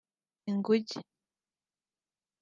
inguge 0.49 0.99